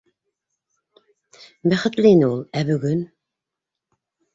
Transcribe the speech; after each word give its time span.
Бәхетле 1.75 2.15
ине 2.15 2.33
ул. 2.33 2.43
Ә 2.59 2.67
бөгөн? 2.75 3.09